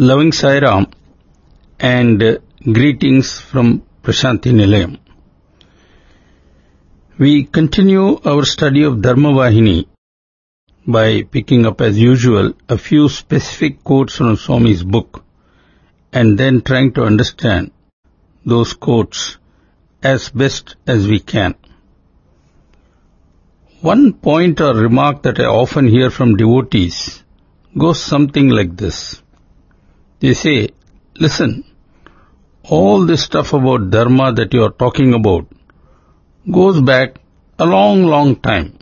[0.00, 0.86] Loving Sai Ram
[1.80, 4.96] and greetings from Prashanti Nilayam.
[7.18, 9.88] We continue our study of Dharma Vahini
[10.86, 15.24] by picking up as usual a few specific quotes from Swami's book
[16.12, 17.72] and then trying to understand
[18.46, 19.38] those quotes
[20.00, 21.56] as best as we can.
[23.80, 27.24] One point or remark that I often hear from devotees
[27.76, 29.22] goes something like this.
[30.20, 30.70] They say,
[31.14, 31.64] listen,
[32.64, 35.46] all this stuff about dharma that you are talking about
[36.50, 37.18] goes back
[37.58, 38.78] a long, long time.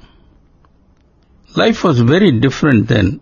[1.55, 3.20] Life was very different then.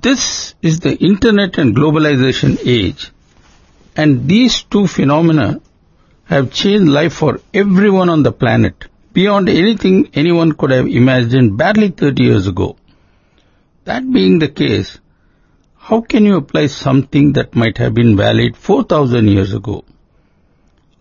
[0.00, 3.12] This is the internet and globalization age,
[3.96, 5.60] and these two phenomena
[6.24, 11.90] have changed life for everyone on the planet beyond anything anyone could have imagined barely
[11.90, 12.76] 30 years ago.
[13.84, 14.98] That being the case,
[15.86, 19.84] how can you apply something that might have been valid 4000 years ago?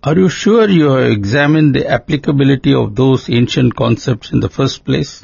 [0.04, 4.84] Are you sure you have examined the applicability of those ancient concepts in the first
[4.84, 5.24] place?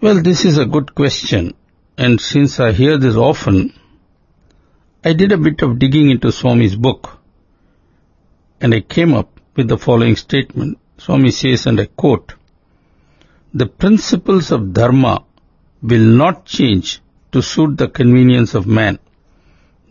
[0.00, 1.52] Well, this is a good question,
[1.98, 3.74] and since I hear this often,
[5.04, 7.18] I did a bit of digging into Swami's book,
[8.58, 10.78] and I came up with the following statement.
[10.96, 12.36] Swami says, and I quote,
[13.52, 15.24] The principles of Dharma
[15.82, 17.00] will not change
[17.32, 18.98] to suit the convenience of man.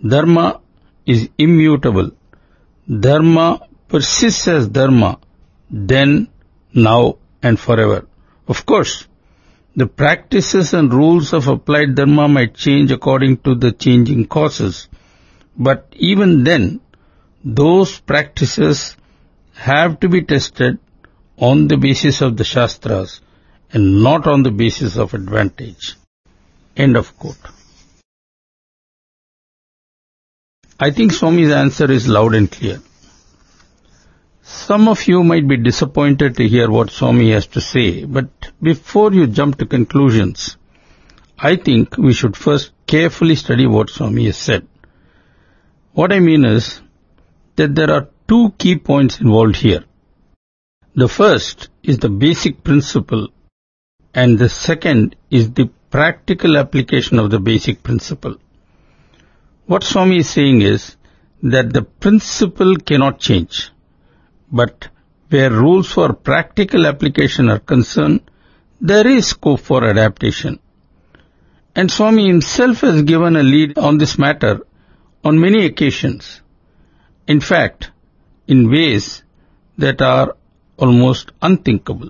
[0.06, 0.62] Dharma
[1.06, 2.12] is immutable.
[2.88, 5.20] Dharma persists as Dharma,
[5.70, 6.28] then,
[6.74, 8.08] now, and forever.
[8.48, 9.08] Of course,
[9.76, 14.88] the practices and rules of applied Dharma might change according to the changing causes,
[15.58, 16.82] but even then,
[17.44, 18.96] those practices
[19.54, 20.80] have to be tested
[21.38, 23.22] on the basis of the Shastras
[23.72, 25.96] and not on the basis of advantage.
[26.76, 27.38] End of quote.
[30.80, 32.82] I think Swami's answer is loud and clear.
[34.42, 38.30] Some of you might be disappointed to hear what Swami has to say, but
[38.62, 40.58] before you jump to conclusions,
[41.38, 44.68] I think we should first carefully study what Swami has said.
[45.94, 46.82] What I mean is
[47.58, 49.84] that there are two key points involved here.
[50.96, 53.30] The first is the basic principle
[54.14, 58.36] and the second is the practical application of the basic principle.
[59.66, 60.96] What Swami is saying is
[61.44, 63.72] that the principle cannot change,
[64.52, 64.90] but
[65.30, 68.22] where rules for practical application are concerned,
[68.82, 70.60] there is scope for adaptation.
[71.76, 74.66] And Swami himself has given a lead on this matter
[75.24, 76.42] on many occasions.
[77.28, 77.92] In fact,
[78.48, 79.24] in ways
[79.78, 80.36] that are
[80.78, 82.10] almost unthinkable.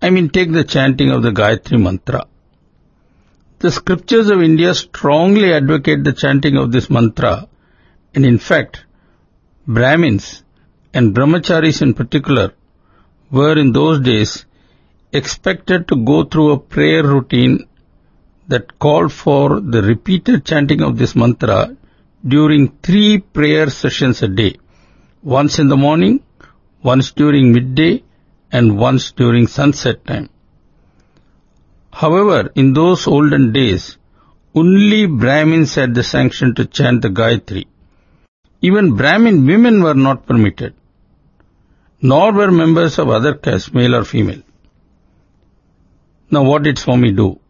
[0.00, 2.26] I mean, take the chanting of the Gayatri Mantra.
[3.58, 7.48] The scriptures of India strongly advocate the chanting of this mantra,
[8.14, 8.84] and in fact,
[9.66, 10.44] Brahmins
[10.94, 12.54] and Brahmacharis in particular
[13.32, 14.46] were in those days
[15.12, 17.66] expected to go through a prayer routine
[18.46, 21.76] that called for the repeated chanting of this mantra
[22.26, 24.56] during three prayer sessions a day,
[25.22, 26.20] once in the morning,
[26.82, 28.04] once during midday,
[28.50, 30.28] and once during sunset time.
[31.92, 33.98] However, in those olden days,
[34.54, 37.66] only Brahmins had the sanction to chant the Gayatri.
[38.60, 40.74] Even Brahmin women were not permitted,
[42.00, 44.42] nor were members of other castes, male or female.
[46.30, 47.40] Now what did Swami do?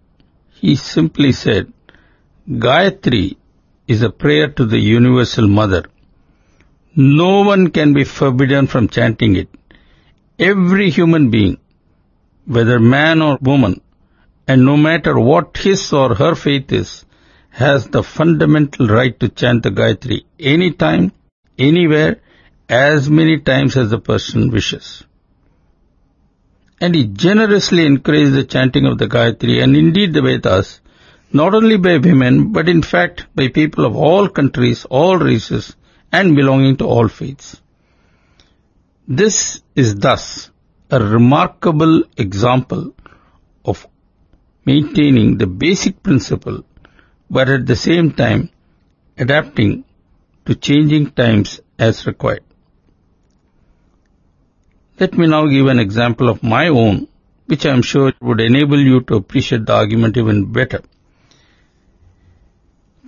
[0.60, 1.72] He simply said,
[2.48, 3.36] Gayatri
[3.86, 5.84] is a prayer to the Universal Mother.
[6.94, 9.48] No one can be forbidden from chanting it.
[10.38, 11.58] Every human being,
[12.46, 13.80] whether man or woman,
[14.46, 17.04] and no matter what his or her faith is,
[17.50, 21.10] has the fundamental right to chant the Gayatri anytime,
[21.58, 22.20] anywhere,
[22.68, 25.02] as many times as the person wishes.
[26.80, 30.80] And he generously encouraged the chanting of the Gayatri and indeed the Vedas,
[31.32, 35.74] not only by women, but in fact by people of all countries, all races,
[36.12, 37.60] and belonging to all faiths.
[39.10, 40.50] This is thus
[40.90, 42.92] a remarkable example
[43.64, 43.86] of
[44.66, 46.62] maintaining the basic principle,
[47.30, 48.50] but at the same time
[49.16, 49.84] adapting
[50.44, 52.44] to changing times as required.
[55.00, 57.08] Let me now give an example of my own,
[57.46, 60.82] which I am sure would enable you to appreciate the argument even better.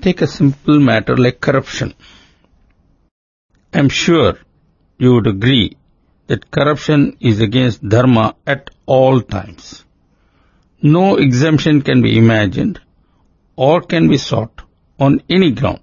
[0.00, 1.92] Take a simple matter like corruption.
[3.74, 4.38] I am sure
[4.96, 5.76] you would agree
[6.30, 9.84] that corruption is against dharma at all times.
[10.82, 12.80] no exemption can be imagined
[13.56, 14.62] or can be sought
[14.98, 15.80] on any ground.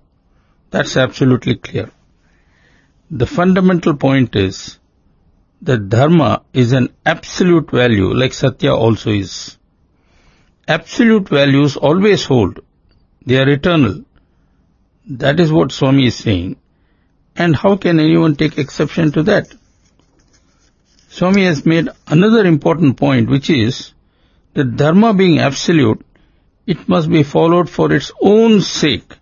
[0.71, 1.91] That's absolutely clear.
[3.11, 4.79] The fundamental point is
[5.61, 9.57] that dharma is an absolute value like satya also is.
[10.67, 12.59] Absolute values always hold.
[13.25, 14.03] They are eternal.
[15.09, 16.57] That is what Swami is saying.
[17.35, 19.47] And how can anyone take exception to that?
[21.17, 23.91] Swami has made another important point which is
[24.53, 26.05] that dharma being absolute,
[26.67, 29.15] it must be followed for its own sake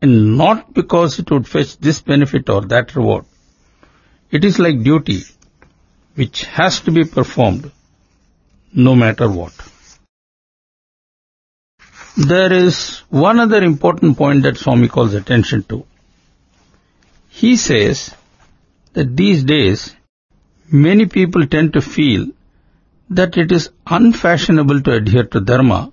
[0.00, 3.26] and not because it would fetch this benefit or that reward.
[4.30, 5.20] It is like duty
[6.14, 7.70] which has to be performed
[8.72, 9.52] no matter what.
[12.16, 15.84] There is one other important point that Swami calls attention to.
[17.28, 18.14] He says
[18.94, 19.94] that these days
[20.74, 22.26] many people tend to feel
[23.08, 25.92] that it is unfashionable to adhere to Dharma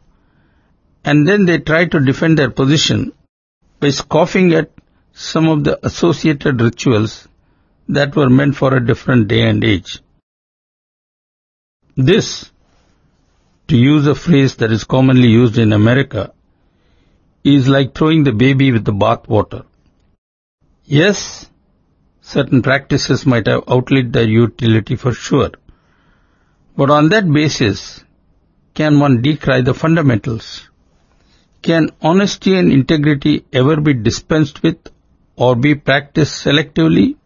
[1.05, 3.11] and then they try to defend their position
[3.79, 4.71] by scoffing at
[5.13, 7.27] some of the associated rituals
[7.89, 9.99] that were meant for a different day and age.
[11.95, 12.51] This,
[13.67, 16.33] to use a phrase that is commonly used in America,
[17.43, 19.65] is like throwing the baby with the bathwater.
[20.85, 21.50] Yes,
[22.21, 25.51] certain practices might have outlived their utility for sure.
[26.77, 28.03] But on that basis,
[28.73, 30.69] can one decry the fundamentals?
[31.61, 34.77] Can honesty and integrity ever be dispensed with
[35.35, 37.17] or be practiced selectively?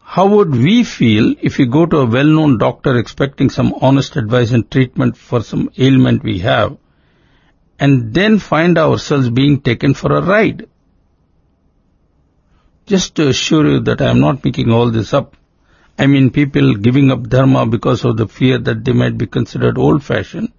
[0.00, 4.52] How would we feel if we go to a well-known doctor expecting some honest advice
[4.52, 6.76] and treatment for some ailment we have
[7.80, 10.68] and then find ourselves being taken for a ride?
[12.86, 15.36] Just to assure you that I am not making all this up,
[15.98, 19.78] I mean people giving up dharma because of the fear that they might be considered
[19.78, 20.52] old-fashioned.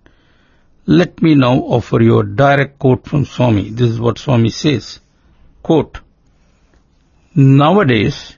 [0.88, 3.70] Let me now offer you a direct quote from Swami.
[3.70, 5.00] This is what Swami says.
[5.62, 6.00] Quote,
[7.36, 8.38] Nowadays,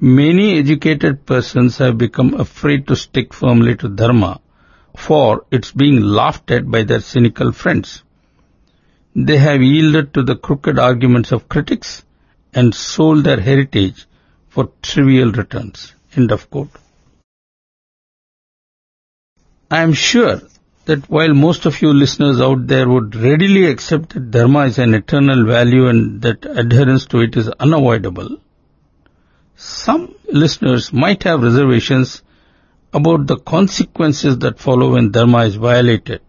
[0.00, 4.40] many educated persons have become afraid to stick firmly to dharma
[4.96, 8.02] for it's being laughed at by their cynical friends.
[9.16, 12.04] They have yielded to the crooked arguments of critics
[12.54, 14.06] and sold their heritage
[14.48, 15.92] for trivial returns.
[16.16, 16.70] End of quote.
[19.70, 20.40] I am sure
[20.84, 24.94] that while most of you listeners out there would readily accept that dharma is an
[24.94, 28.38] eternal value and that adherence to it is unavoidable,
[29.56, 32.22] some listeners might have reservations
[32.92, 36.20] about the consequences that follow when dharma is violated.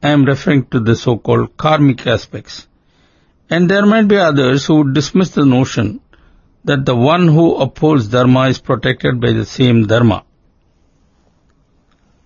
[0.00, 2.67] I am referring to the so-called karmic aspects.
[3.50, 6.00] And there might be others who would dismiss the notion
[6.64, 10.24] that the one who upholds dharma is protected by the same dharma.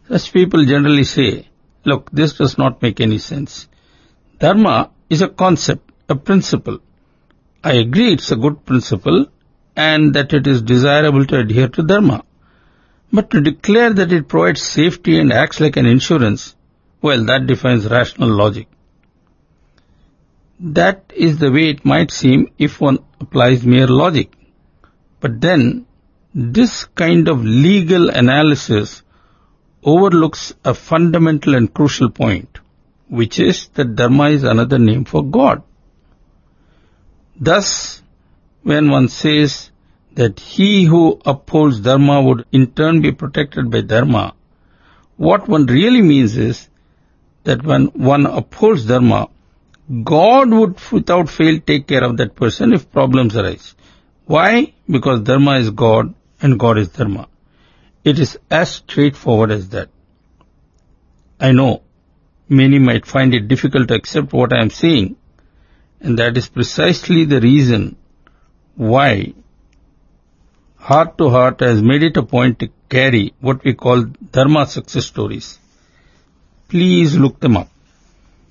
[0.09, 1.49] Such people generally say,
[1.85, 3.69] look, this does not make any sense.
[4.39, 6.81] Dharma is a concept, a principle.
[7.63, 9.27] I agree it's a good principle
[9.77, 12.25] and that it is desirable to adhere to Dharma.
[13.13, 16.57] But to declare that it provides safety and acts like an insurance,
[17.01, 18.69] well, that defines rational logic.
[20.65, 24.33] That is the way it might seem if one applies mere logic.
[25.19, 25.87] But then,
[26.33, 29.03] this kind of legal analysis
[29.83, 32.61] overlooks a fundamental and crucial point,
[33.09, 35.65] which is that Dharma is another name for God.
[37.35, 38.01] Thus,
[38.63, 39.73] when one says
[40.13, 44.35] that he who upholds Dharma would in turn be protected by Dharma,
[45.17, 46.69] what one really means is
[47.43, 49.29] that when one upholds Dharma,
[50.05, 53.75] God would without fail take care of that person if problems arise.
[54.27, 54.73] Why?
[54.89, 57.29] Because Dharma is God and God is Dharma.
[58.05, 59.89] It is as straightforward as that.
[61.41, 61.83] I know
[62.49, 65.17] many might find it difficult to accept what I am saying,
[66.01, 67.97] and that is precisely the reason
[68.77, 69.35] why
[70.77, 75.07] Heart to Heart has made it a point to carry what we call Dharma success
[75.07, 75.59] stories.
[76.69, 77.72] Please look them up.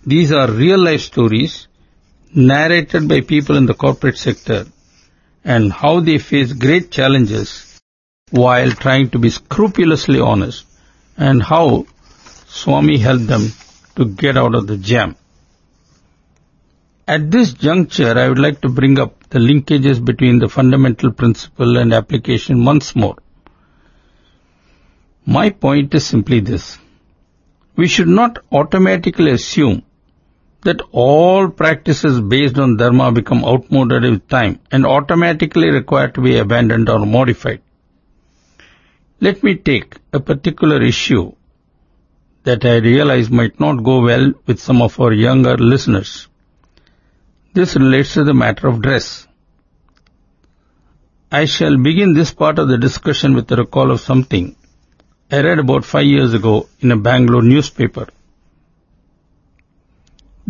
[0.03, 1.67] These are real life stories
[2.33, 4.65] narrated by people in the corporate sector
[5.43, 7.79] and how they face great challenges
[8.31, 10.65] while trying to be scrupulously honest
[11.17, 11.85] and how
[12.47, 13.51] Swami helped them
[13.95, 15.15] to get out of the jam.
[17.07, 21.77] At this juncture, I would like to bring up the linkages between the fundamental principle
[21.77, 23.17] and application once more.
[25.27, 26.79] My point is simply this.
[27.75, 29.83] We should not automatically assume
[30.63, 36.37] that all practices based on dharma become outmoded with time and automatically require to be
[36.37, 37.61] abandoned or modified.
[39.19, 41.33] Let me take a particular issue
[42.43, 46.27] that I realize might not go well with some of our younger listeners.
[47.53, 49.27] This relates to the matter of dress.
[51.31, 54.55] I shall begin this part of the discussion with a recall of something
[55.31, 58.07] I read about five years ago in a Bangalore newspaper.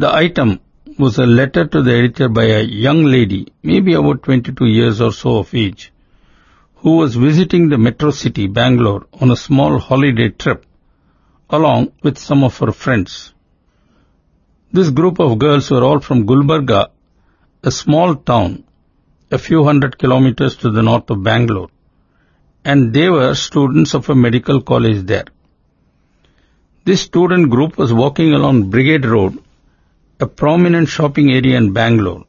[0.02, 0.60] The item
[0.98, 5.12] was a letter to the editor by a young lady, maybe about 22 years or
[5.12, 5.94] so of age,
[6.78, 10.66] who was visiting the metro city, Bangalore, on a small holiday trip,
[11.52, 13.36] along with some of her friends.
[14.72, 16.88] This group of girls were all from Gulbarga,
[17.62, 18.64] a small town
[19.30, 21.70] a few hundred kilometers to the north of Bangalore,
[22.66, 25.30] and they were students of a medical college there.
[26.86, 29.38] This student group was walking along Brigade Road,
[30.22, 32.26] a prominent shopping area in Bangalore.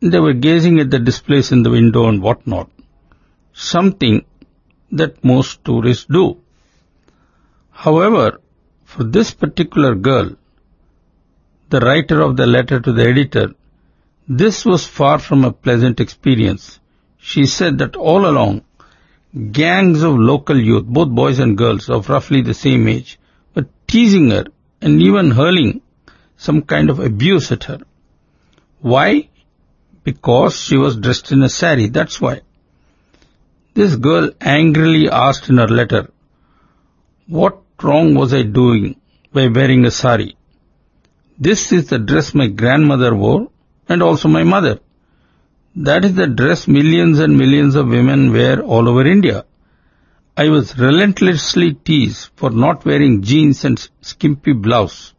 [0.00, 2.70] They were gazing at the displays in the window and whatnot,
[3.52, 4.24] something
[4.90, 6.38] that most tourists do.
[7.70, 8.40] However,
[8.84, 10.36] for this particular girl,
[11.68, 13.54] the writer of the letter to the editor
[14.28, 16.78] this was far from a pleasant experience.
[17.18, 18.62] She said that all along,
[19.50, 23.18] gangs of local youth, both boys and girls of roughly the same age,
[23.54, 24.44] were teasing her
[24.80, 25.82] and even hurling
[26.46, 27.80] some kind of abuse at her.
[28.80, 29.28] Why?
[30.02, 32.40] Because she was dressed in a sari, that's why.
[33.74, 36.10] This girl angrily asked in her letter,
[37.26, 38.96] what wrong was I doing
[39.32, 40.36] by wearing a sari?
[41.38, 43.48] This is the dress my grandmother wore
[43.88, 44.80] and also my mother.
[45.76, 49.46] That is the dress millions and millions of women wear all over India.
[50.36, 55.14] I was relentlessly teased for not wearing jeans and skimpy blouse.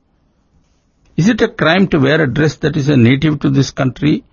[1.16, 4.24] Is it a crime to wear a dress that is a native to this country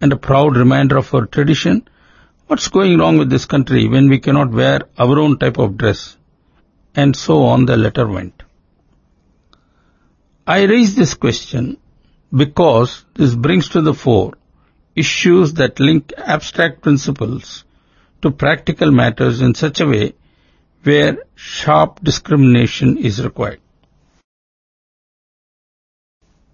[0.00, 1.88] and a proud reminder of our tradition?
[2.46, 6.16] What's going wrong with this country when we cannot wear our own type of dress?
[6.94, 8.42] And so on the letter went.
[10.46, 11.76] I raise this question
[12.32, 14.34] because this brings to the fore
[14.94, 17.64] issues that link abstract principles
[18.22, 20.14] to practical matters in such a way
[20.82, 23.60] where sharp discrimination is required.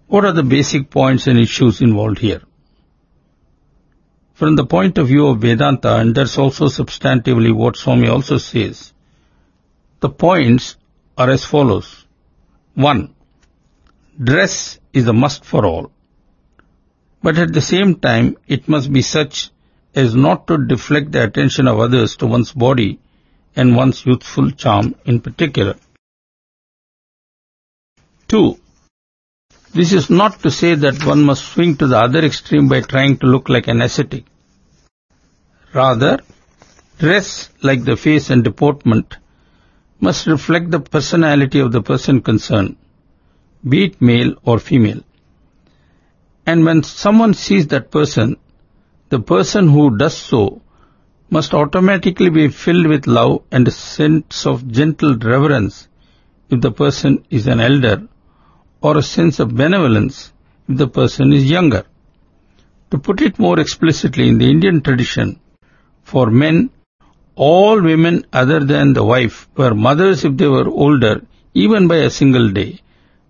[0.07, 2.41] What are the basic points and issues involved here?
[4.33, 8.93] From the point of view of Vedanta, and that's also substantively what Swami also says,
[10.01, 10.75] the points
[11.17, 12.05] are as follows.
[12.75, 13.15] One,
[14.21, 15.91] dress is a must for all.
[17.23, 19.49] But at the same time, it must be such
[19.95, 22.99] as not to deflect the attention of others to one's body
[23.55, 25.75] and one's youthful charm in particular.
[28.27, 28.59] 2.
[29.75, 33.17] This is not to say that one must swing to the other extreme by trying
[33.17, 34.23] to look like an ascetic.
[35.73, 36.19] Rather,
[36.97, 39.17] dress like the face and deportment
[39.99, 42.77] must reflect the personality of the person concerned
[43.67, 45.01] be it male or female.
[46.45, 48.37] And when someone sees that person,
[49.09, 50.61] the person who does so
[51.29, 55.87] must automatically be filled with love and a sense of gentle reverence
[56.49, 58.07] if the person is an elder,
[58.85, 60.17] or a sense of benevolence
[60.69, 61.83] if the person is younger.
[62.91, 65.39] To put it more explicitly, in the Indian tradition,
[66.03, 66.69] for men,
[67.35, 71.15] all women other than the wife were mothers if they were older,
[71.53, 72.71] even by a single day,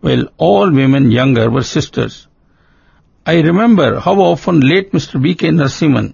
[0.01, 2.27] while all women younger were sisters.
[3.25, 5.21] I remember how often late Mr.
[5.21, 5.49] V.K.
[5.51, 6.13] Narasimhan,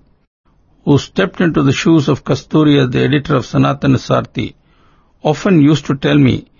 [0.86, 4.54] who stepped into the shoes of Kasturi as the editor of Sanatana Sarathi,
[5.24, 6.50] often used to tell me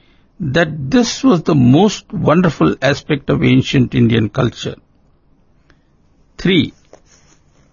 [0.44, 4.76] that this was the most wonderful aspect of ancient Indian culture.
[6.40, 6.74] 3.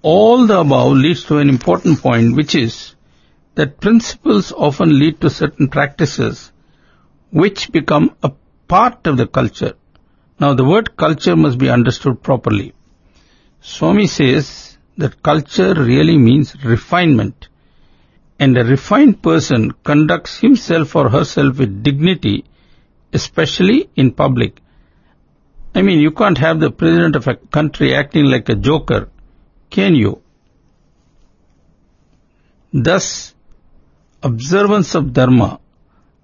[0.02, 2.94] All the above leads to an important point which is
[3.54, 6.52] that principles often lead to certain practices
[7.30, 8.32] which become a
[8.68, 9.72] part of the culture.
[10.38, 12.75] Now the word culture must be understood properly.
[13.62, 17.48] Swami says that culture really means refinement.
[18.38, 22.44] And a refined person conducts himself or herself with dignity,
[23.12, 24.61] especially in public.
[25.75, 29.09] I mean, you can't have the president of a country acting like a joker,
[29.71, 30.23] can you?
[32.73, 33.35] Thus,
[34.23, 35.61] observance of dharma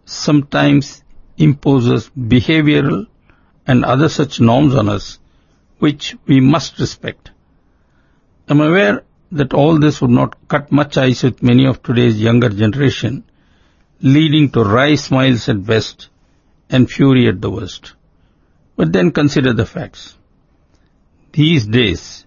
[0.05, 1.03] sometimes
[1.37, 3.07] imposes behavioral
[3.67, 5.19] and other such norms on us
[5.79, 7.31] which we must respect.
[8.49, 12.49] I'm aware that all this would not cut much ice with many of today's younger
[12.49, 13.25] generation,
[14.01, 16.09] leading to wry smiles at best
[16.75, 17.95] and fury at the worst.
[18.77, 20.17] But then consider the facts.
[21.33, 22.27] These days,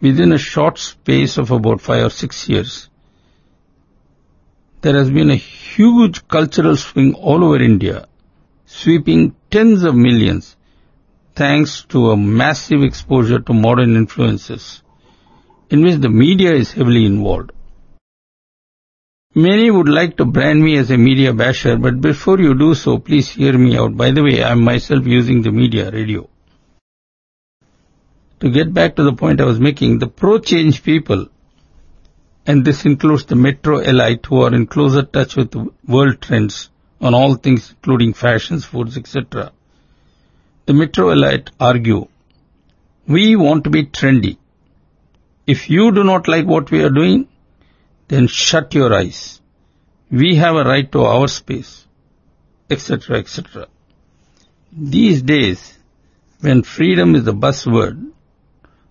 [0.00, 2.88] within a short space of about five or six years,
[4.80, 8.06] there has been a huge cultural swing all over India
[8.72, 10.56] sweeping tens of millions
[11.36, 14.82] thanks to a massive exposure to modern influences
[15.70, 17.52] in which the media is heavily involved.
[19.34, 22.98] Many would like to brand me as a media basher, but before you do so,
[22.98, 23.96] please hear me out.
[23.96, 26.28] By the way, I am myself using the media, radio.
[28.40, 31.28] To get back to the point I was making, the pro-change people,
[32.44, 35.54] and this includes the metro elite who are in closer touch with
[35.88, 36.68] world trends
[37.00, 39.50] on all things including fashions, foods, etc.
[40.66, 42.06] The metro elite argue,
[43.08, 44.36] we want to be trendy.
[45.46, 47.28] If you do not like what we are doing,
[48.12, 49.40] then shut your eyes.
[50.10, 51.86] We have a right to our space,
[52.68, 53.68] etc., etc.
[54.70, 55.78] These days,
[56.40, 58.10] when freedom is the buzzword,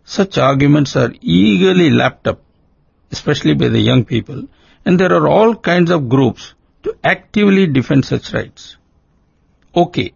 [0.03, 2.41] such arguments are eagerly lapped up,
[3.11, 4.47] especially by the young people,
[4.85, 8.77] and there are all kinds of groups to actively defend such rights.
[9.75, 10.13] Okay,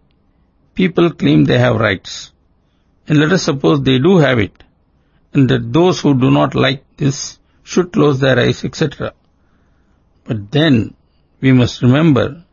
[0.74, 2.32] people claim they have rights,
[3.08, 4.64] and let us suppose they do have it,
[5.32, 9.14] and that those who do not like this should close their eyes, etc.
[10.24, 10.94] But then
[11.42, 12.44] we must remember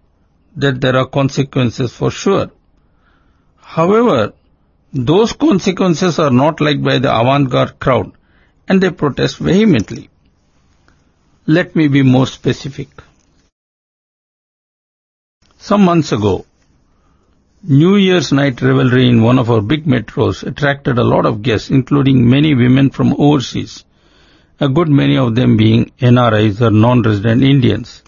[0.56, 2.50] that there are consequences for sure.
[3.58, 4.32] However,
[4.92, 8.12] those consequences are not liked by the avant-garde crowd
[8.66, 10.08] and they protest vehemently.
[11.46, 12.88] Let me be more specific.
[15.58, 16.46] Some months ago,
[17.62, 21.70] New Year's night revelry in one of our big metros attracted a lot of guests,
[21.70, 23.84] including many women from overseas
[24.64, 28.04] a good many of them being NRIs or non-resident Indians.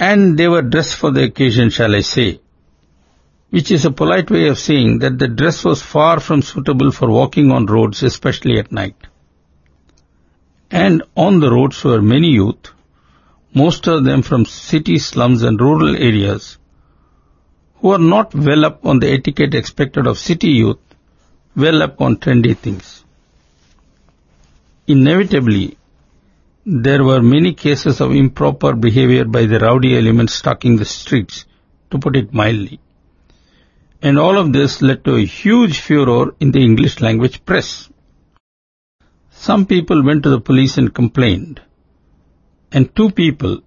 [0.00, 2.40] And they were dressed for the occasion, shall I say,
[3.50, 7.10] which is a polite way of saying that the dress was far from suitable for
[7.10, 8.96] walking on roads, especially at night.
[10.70, 12.72] And on the roads were many youth,
[13.52, 16.56] most of them from city slums and rural areas,
[17.80, 20.78] who are not well up on the etiquette expected of city youth,
[21.54, 23.04] well up on trendy things.
[24.88, 25.76] Inevitably,
[26.64, 31.44] there were many cases of improper behavior by the rowdy elements stalking the streets,
[31.90, 32.80] to put it mildly.
[34.00, 37.90] And all of this led to a huge furor in the English language press.
[39.30, 41.60] Some people went to the police and complained.
[42.72, 43.60] And two people,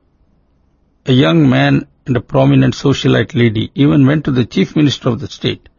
[1.06, 5.20] a young man and a prominent socialite lady, even went to the chief minister of
[5.20, 5.70] the state.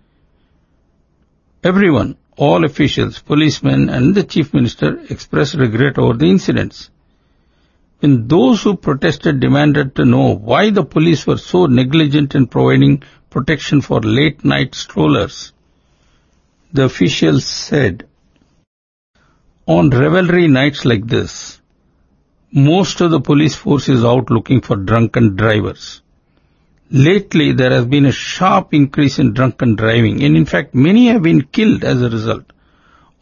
[1.64, 6.90] Everyone, all officials, policemen and the chief minister expressed regret over the incidents.
[8.00, 13.02] When those who protested demanded to know why the police were so negligent in providing
[13.30, 15.52] protection for late night strollers,
[16.72, 18.08] the officials said,
[19.66, 21.60] on revelry nights like this,
[22.50, 26.02] most of the police force is out looking for drunken drivers.
[26.94, 31.22] Lately, there has been a sharp increase in drunken driving, and in fact, many have
[31.22, 32.44] been killed as a result.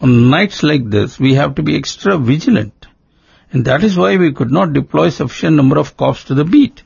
[0.01, 2.89] On nights like this, we have to be extra vigilant,
[3.53, 6.83] and that is why we could not deploy sufficient number of cops to the beat.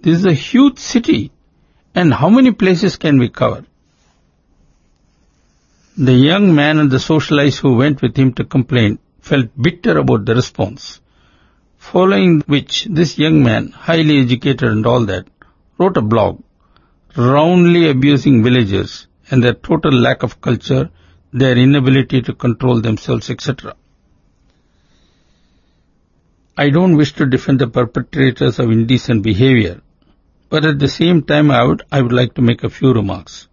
[0.00, 1.32] This is a huge city,
[1.92, 3.64] and how many places can we cover?
[5.98, 10.24] The young man and the socialites who went with him to complain felt bitter about
[10.26, 11.00] the response.
[11.78, 15.26] Following which, this young man, highly educated and all that,
[15.82, 16.40] wrote a blog
[17.16, 20.90] roundly abusing villagers and their total lack of culture,
[21.32, 23.74] their inability to control themselves, etc.
[26.56, 29.80] I don't wish to defend the perpetrators of indecent behavior,
[30.50, 33.48] but at the same time I would, I would like to make a few remarks.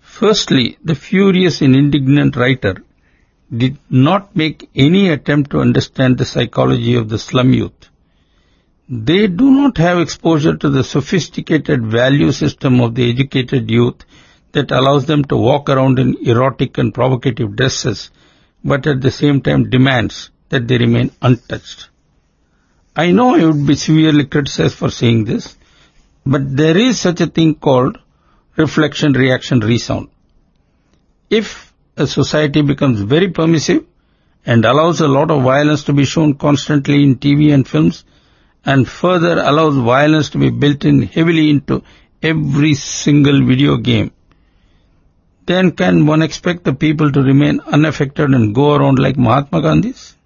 [0.00, 2.76] Firstly, the furious and indignant writer
[3.62, 7.91] did not make any attempt to understand the psychology of the slum youth
[8.92, 14.04] they do not have exposure to the sophisticated value system of the educated youth
[14.52, 18.10] that allows them to walk around in erotic and provocative dresses,
[18.62, 21.88] but at the same time demands that they remain untouched.
[22.94, 25.56] I know I would be severely criticized for saying this,
[26.26, 27.96] but there is such a thing called
[28.56, 30.10] reflection, reaction, resound.
[31.30, 33.86] If a society becomes very permissive
[34.44, 38.04] and allows a lot of violence to be shown constantly in TV and films,
[38.64, 41.82] and further allows violence to be built in heavily into
[42.22, 44.12] every single video game,
[45.46, 50.16] then can one expect the people to remain unaffected and go around like Mahatma Gandhi's?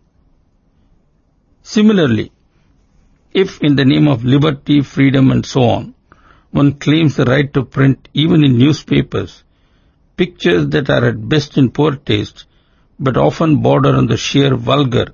[1.62, 2.30] Similarly,
[3.32, 5.94] if in the name of liberty, freedom and so on,
[6.50, 9.42] one claims the right to print even in newspapers
[10.16, 12.44] pictures that are at best in poor taste
[12.98, 15.06] but often border on the sheer vulgar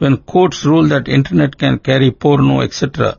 [0.00, 3.18] when courts rule that internet can carry porno, etc.,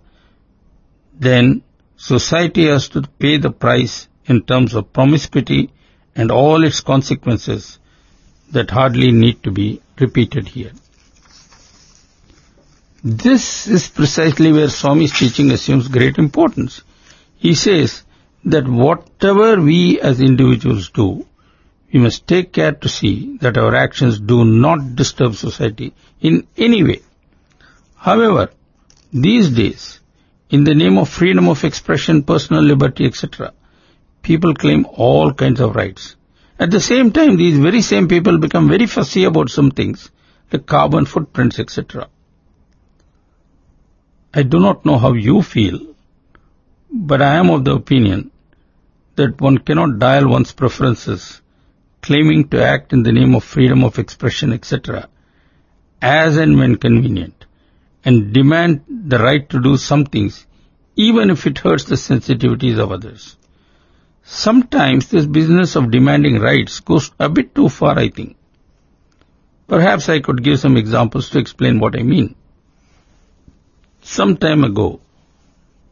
[1.14, 1.62] then
[1.96, 5.70] society has to pay the price in terms of promiscuity
[6.16, 7.78] and all its consequences
[8.52, 10.72] that hardly need to be repeated here.
[13.04, 16.82] This is precisely where Swami's teaching assumes great importance.
[17.38, 18.04] He says
[18.46, 21.28] that whatever we as individuals do,
[21.94, 26.84] we must take care to see that our actions do not disturb society in any
[26.84, 27.02] way.
[27.96, 28.52] However,
[29.14, 30.00] these days,
[30.50, 33.54] in the name of freedom of expression, personal liberty, etc.,
[34.22, 36.16] people claim all kinds of rights.
[36.60, 40.10] At the same time, these very same people become very fussy about some things,
[40.52, 42.08] like carbon footprints, etc.
[44.34, 45.80] I do not know how you feel,
[46.92, 48.32] but I am of the opinion
[49.16, 51.42] that one cannot dial one's preferences,
[52.02, 55.08] claiming to act in the name of freedom of expression, etc.,
[56.02, 57.46] as and when convenient,
[58.04, 60.48] and demand the right to do some things,
[60.96, 63.38] even if it hurts the sensitivities of others.
[64.24, 68.36] Sometimes this business of demanding rights goes a bit too far, I think.
[69.68, 72.36] Perhaps I could give some examples to explain what I mean.
[74.02, 75.00] Some time ago,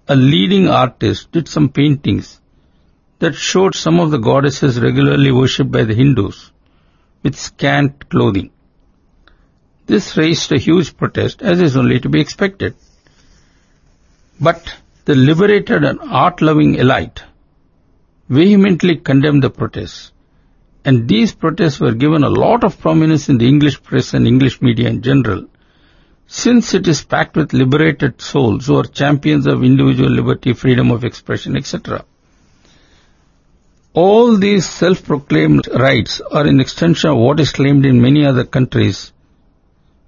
[0.08, 2.42] a leading artist did some paintings
[3.20, 6.52] that showed some of the goddesses regularly worshipped by the Hindus
[7.24, 8.52] with scant clothing.
[9.86, 12.76] This raised a huge protest as is only to be expected.
[14.40, 14.74] But
[15.06, 17.24] the liberated and art-loving elite
[18.30, 20.12] vehemently condemned the protests.
[20.86, 24.62] And these protests were given a lot of prominence in the English press and English
[24.62, 25.48] media in general
[26.32, 31.04] since it is packed with liberated souls who are champions of individual liberty, freedom of
[31.04, 32.06] expression, etc.
[33.94, 39.12] All these self-proclaimed rights are an extension of what is claimed in many other countries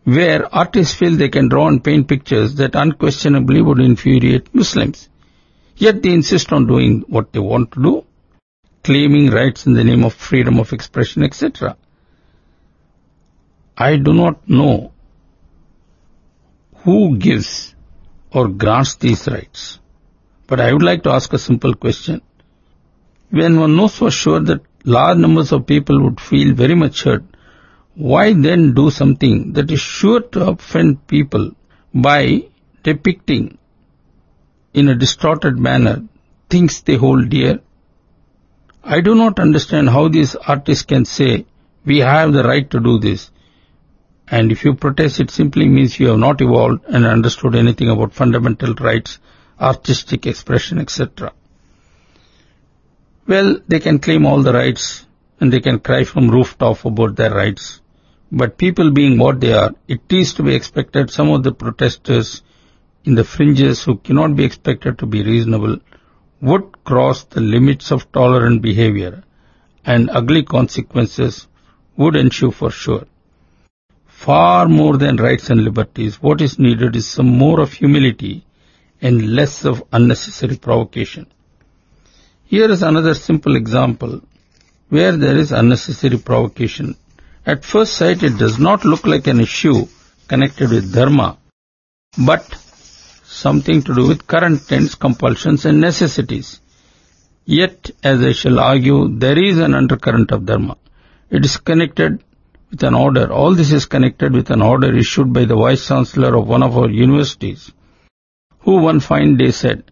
[0.04, 5.10] where artists feel they can draw and paint pictures that unquestionably would infuriate Muslims.
[5.76, 8.06] Yet they insist on doing what they want to do,
[8.84, 11.76] claiming rights in the name of freedom of expression, etc.
[13.78, 14.92] I do not know
[16.84, 17.76] who gives
[18.32, 19.80] or grants these rights.
[20.48, 22.22] But I would like to ask a simple question.
[23.32, 27.24] When one knows for sure that large numbers of people would feel very much hurt,
[27.96, 31.52] why then do something that is sure to offend people
[31.94, 32.44] by
[32.84, 33.58] depicting
[34.74, 36.04] in a distorted manner
[36.50, 37.62] things they hold dear?
[38.84, 41.46] I do not understand how these artists can say,
[41.86, 43.32] we have the right to do this,
[44.28, 48.14] and if you protest, it simply means you have not evolved and understood anything about
[48.14, 49.20] fundamental rights,
[49.60, 51.32] artistic expression, etc.
[53.32, 55.06] Well, they can claim all the rights
[55.40, 57.80] and they can cry from rooftop about their rights.
[58.32, 62.42] But people being what they are, it is to be expected some of the protesters
[63.06, 65.78] in the fringes who cannot be expected to be reasonable
[66.42, 69.24] would cross the limits of tolerant behavior
[69.86, 71.48] and ugly consequences
[71.96, 73.06] would ensue for sure
[74.22, 76.22] far more than rights and liberties.
[76.22, 78.46] What is needed is some more of humility
[79.02, 81.28] and less of unnecessary provocation.
[82.52, 84.20] Here is another simple example
[84.90, 86.98] where there is unnecessary provocation.
[87.46, 89.88] At first sight, it does not look like an issue
[90.28, 91.38] connected with dharma,
[92.18, 92.44] but
[93.24, 96.60] something to do with current tense compulsions and necessities.
[97.46, 100.76] Yet, as I shall argue, there is an undercurrent of dharma.
[101.30, 102.22] It is connected
[102.70, 103.32] with an order.
[103.32, 106.78] All this is connected with an order issued by the Vice Chancellor of one of
[106.78, 107.72] our universities,
[108.60, 109.86] who one fine day said,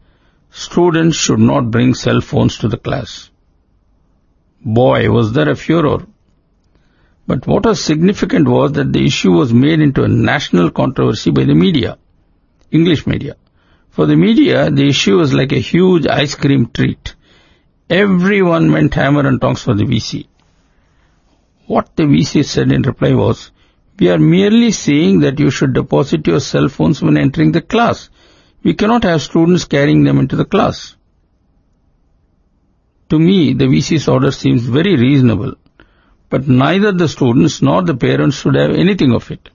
[0.50, 3.30] students should not bring cell phones to the class.
[4.64, 6.06] Boy, was there a furor.
[7.28, 11.44] But what was significant was that the issue was made into a national controversy by
[11.44, 11.98] the media,
[12.72, 13.36] English media.
[13.92, 17.16] For the media, the issue was like a huge ice cream treat.
[17.90, 20.28] Everyone went hammer and tongs for the VC.
[21.68, 23.52] What the VC said in reply was,
[24.00, 28.10] we are merely saying that you should deposit your cell phones when entering the class.
[28.64, 30.96] We cannot have students carrying them into the class.
[33.10, 35.56] To me, the VC's order seems very reasonable,
[36.30, 39.50] but neither the students nor the parents should have anything of it.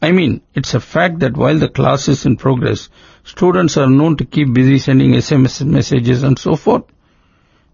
[0.00, 2.88] I mean, it's a fact that while the class is in progress,
[3.24, 6.84] students are known to keep busy sending SMS messages and so forth.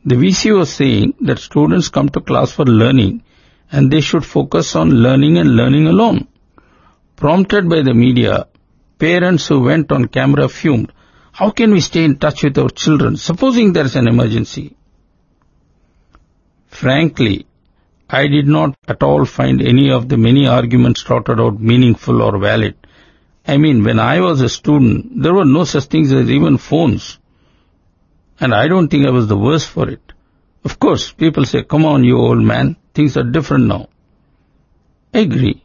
[0.07, 3.23] The VC was saying that students come to class for learning
[3.71, 6.29] and they should focus on learning and learning alone.
[7.17, 8.47] Prompted by the media,
[9.05, 10.91] parents who went on camera fumed,
[11.33, 14.77] how can we stay in touch with our children, supposing there is an emergency?
[16.69, 17.47] Frankly,
[18.09, 22.39] I did not at all find any of the many arguments trotted out meaningful or
[22.39, 22.77] valid.
[23.47, 27.19] I mean, when I was a student, there were no such things as even phones.
[28.41, 30.13] And I don't think I was the worst for it.
[30.65, 33.89] Of course, people say, come on, you old man, things are different now.
[35.13, 35.63] I agree.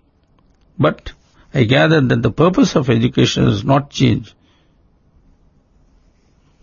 [0.78, 1.13] But
[1.53, 4.33] I gather that the purpose of education has not changed.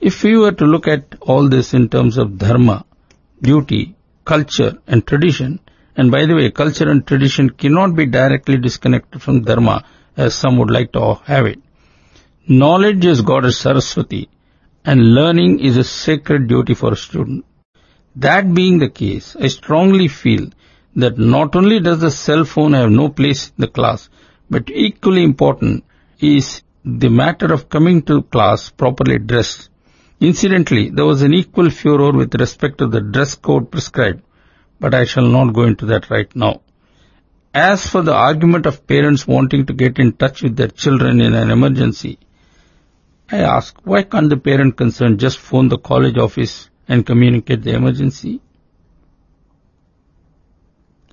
[0.00, 2.84] If we were to look at all this in terms of dharma,
[3.42, 5.60] duty, culture and tradition,
[5.96, 9.84] and by the way, culture and tradition cannot be directly disconnected from dharma
[10.16, 11.60] as some would like to have it.
[12.46, 14.28] Knowledge is Goddess Saraswati
[14.84, 17.44] and learning is a sacred duty for a student.
[18.14, 20.50] That being the case, I strongly feel
[20.94, 24.08] that not only does the cell phone have no place in the class,
[24.48, 25.84] but equally important
[26.20, 29.70] is the matter of coming to class properly dressed.
[30.20, 34.22] Incidentally, there was an equal furor with respect to the dress code prescribed,
[34.80, 36.62] but I shall not go into that right now.
[37.52, 41.34] As for the argument of parents wanting to get in touch with their children in
[41.34, 42.18] an emergency,
[43.30, 47.72] I ask, why can't the parent concerned just phone the college office and communicate the
[47.72, 48.40] emergency?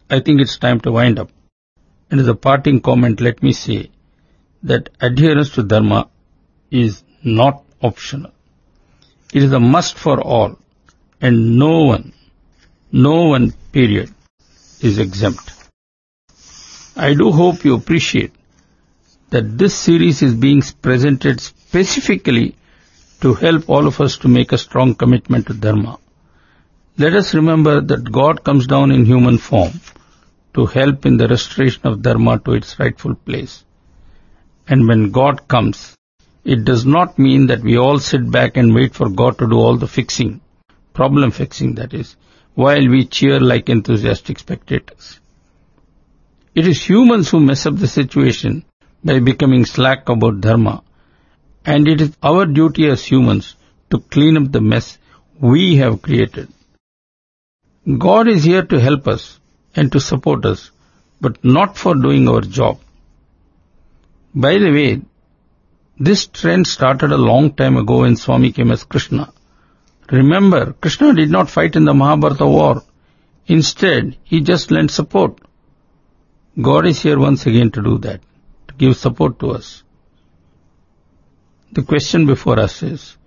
[0.10, 1.32] I think it's time to wind up.
[2.13, 3.89] And as a parting comment, let me say
[4.62, 6.10] that adherence to Dharma
[6.69, 8.30] is not optional.
[9.34, 10.60] It is a must for all,
[11.19, 12.13] and no one,
[12.91, 14.13] no one, period,
[14.80, 15.54] is exempt.
[16.95, 18.36] I do hope you appreciate
[19.32, 22.56] that this series is being presented specifically
[23.21, 25.97] to help all of us to make a strong commitment to Dharma.
[26.95, 29.71] Let us remember that God comes down in human form
[30.54, 33.63] to help in the restoration of Dharma to its rightful place.
[34.68, 35.96] And when God comes,
[36.44, 39.56] it does not mean that we all sit back and wait for God to do
[39.56, 40.42] all the fixing,
[40.94, 42.16] problem fixing that is,
[42.54, 45.20] while we cheer like enthusiastic spectators.
[46.54, 48.63] It is humans who mess up the situation
[49.04, 50.84] by becoming slack about dharma,
[51.66, 53.56] and it is our duty as humans
[53.89, 54.98] to clean up the mess
[55.39, 56.50] we have created.
[57.98, 59.39] God is here to help us
[59.75, 60.71] and to support us,
[61.19, 62.79] but not for doing our job.
[64.36, 65.01] By the way,
[65.99, 69.31] this trend started a long time ago when Swami came as Krishna.
[70.12, 72.83] Remember, Krishna did not fight in the Mahabharata war.
[73.47, 75.39] Instead, he just lent support.
[76.59, 78.21] God is here once again to do that,
[78.67, 79.83] to give support to us.
[81.71, 83.17] The question before us is,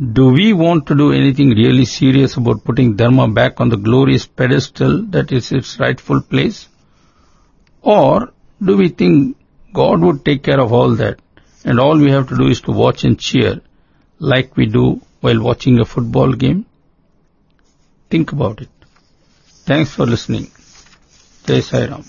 [0.00, 4.26] do we want to do anything really serious about putting Dharma back on the glorious
[4.26, 6.68] pedestal that is its rightful place?
[7.82, 9.36] Or do we think
[9.72, 11.20] God would take care of all that
[11.64, 13.60] and all we have to do is to watch and cheer
[14.18, 16.66] like we do while watching a football game?
[18.10, 18.70] Think about it.
[19.64, 20.50] Thanks for listening.
[21.46, 22.04] Jai Sai Ram.